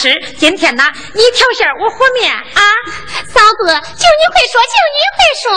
[0.00, 0.08] 吃。
[0.38, 2.62] 今天呢，你调馅我和面啊，
[3.28, 5.52] 嫂子，就你会说，就你会说。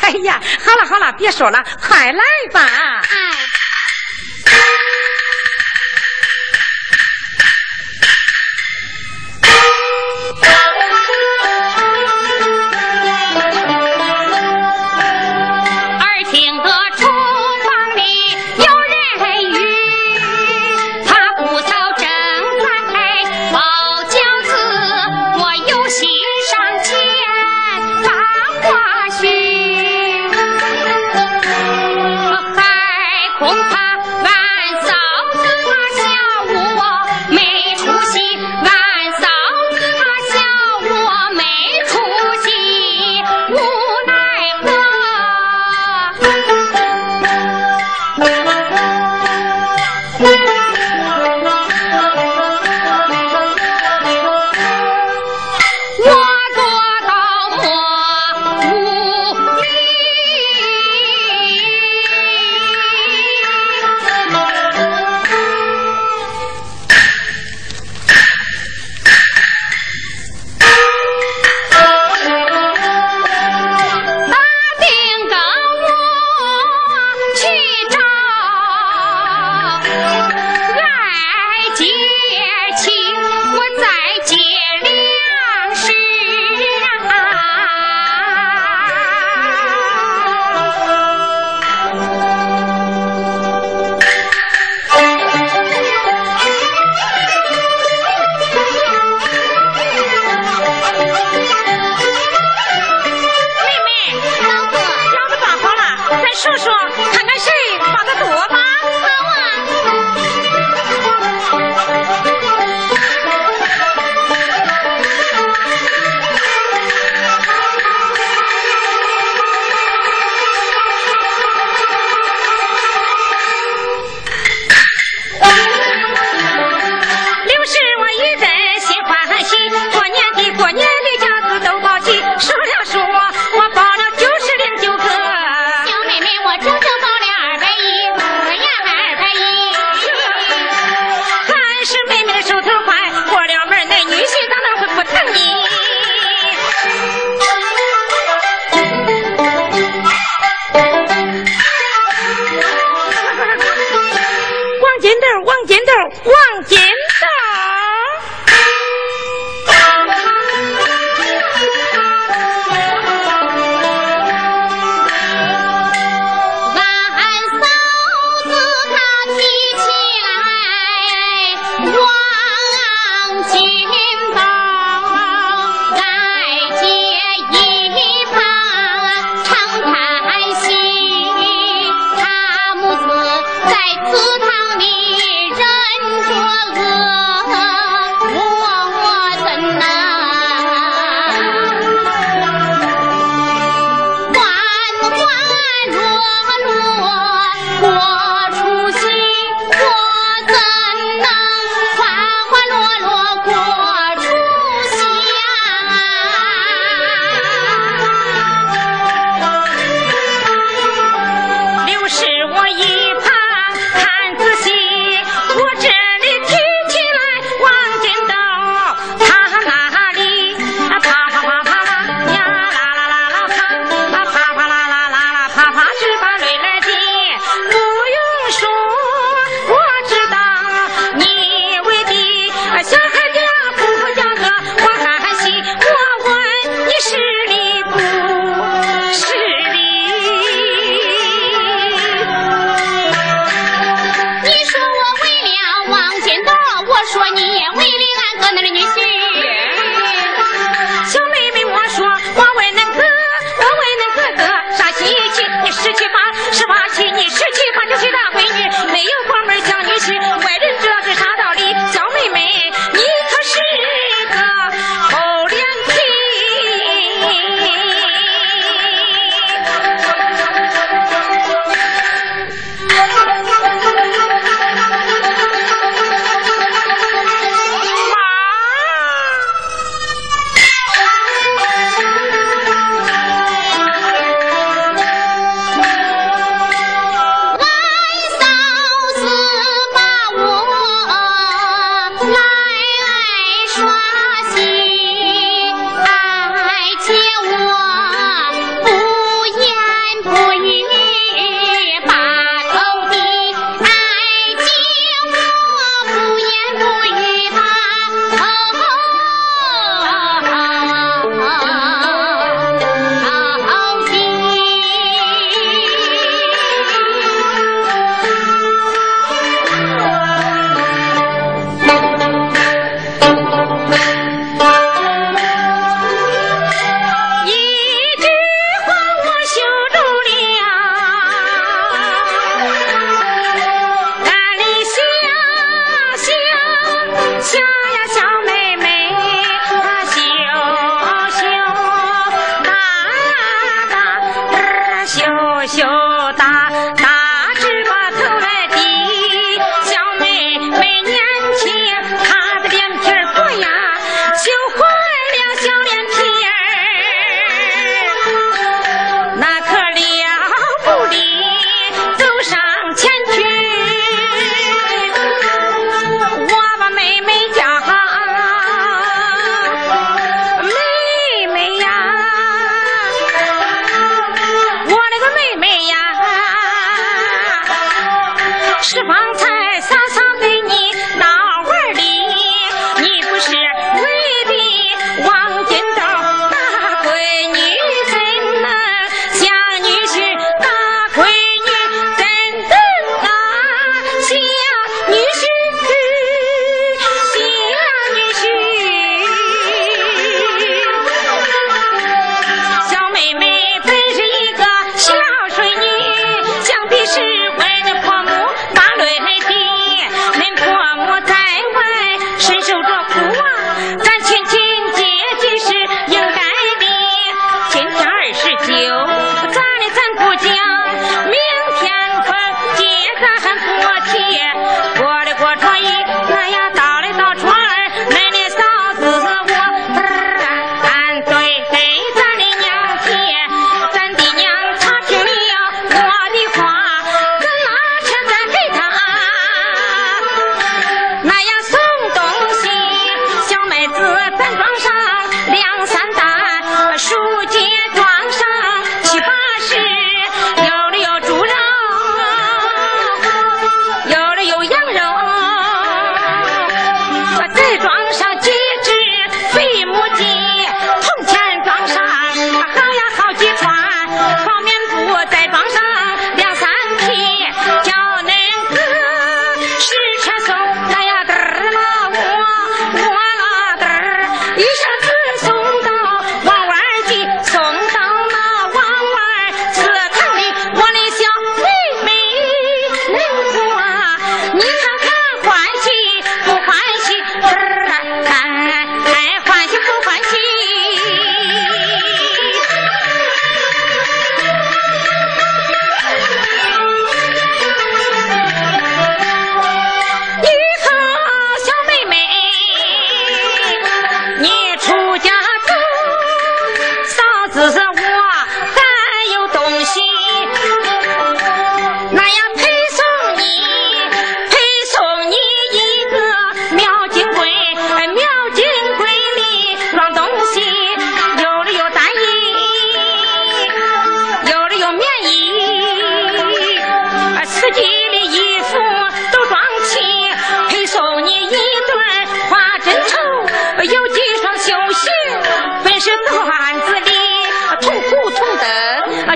[0.00, 2.60] 哎呀，好了好了，别说了，快来吧。
[3.02, 3.14] 哎。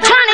[0.01, 0.28] trying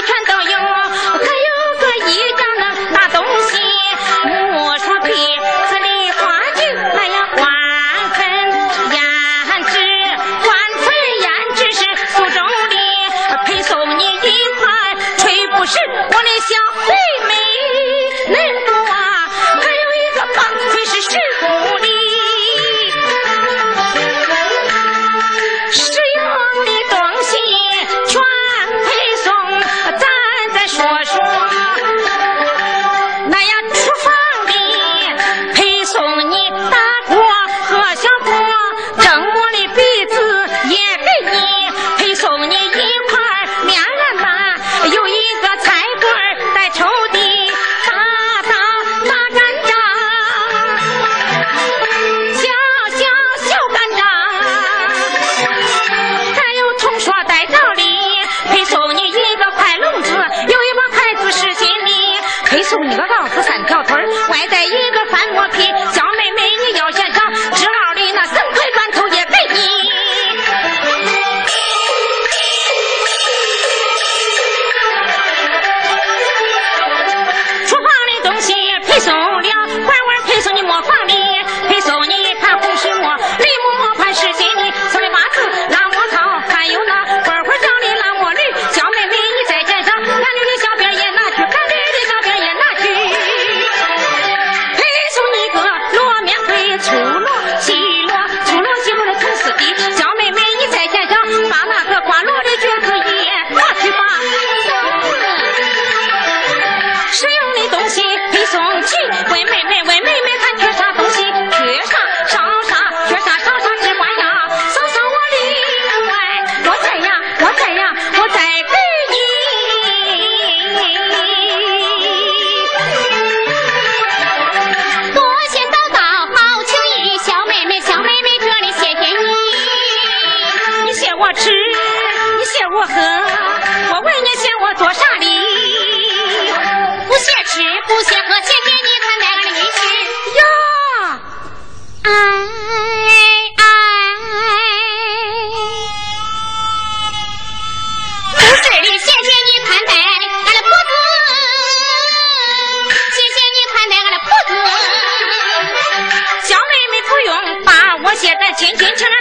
[158.72, 159.13] 甜甜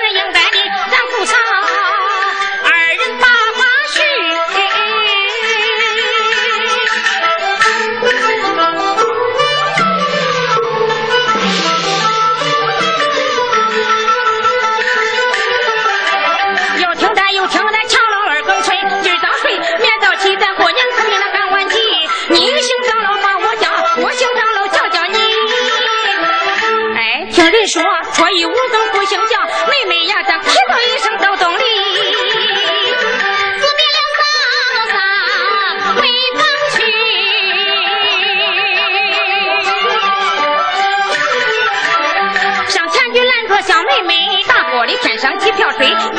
[45.75, 46.12] Preach.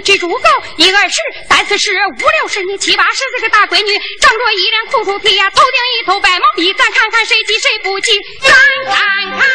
[0.00, 0.48] 叫你蜘蛛狗，
[0.78, 1.16] 一二十，
[1.48, 5.64] 三四十，五六十，你七八十，这个大闺女长着一脸秃秃皮呀，头顶
[6.00, 8.12] 一头白毛，逼咱看看谁急谁不急？
[8.40, 8.52] 咱
[8.94, 9.49] 看看。